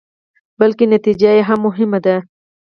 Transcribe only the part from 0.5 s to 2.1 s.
بلکې نتيجه يې هم مهمه